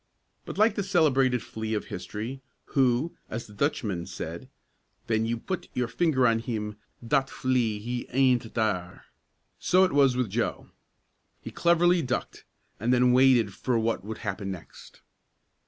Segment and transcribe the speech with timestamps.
[0.45, 2.41] But, like the celebrated flea of history,
[2.73, 4.49] who, as the Dutchman said,
[5.07, 6.77] "ven you put your finger on him,
[7.07, 9.03] dot flea he aind't dere!"
[9.59, 10.71] so it was with Joe.
[11.39, 12.45] He cleverly ducked,
[12.79, 15.01] and then waited for what would happen next.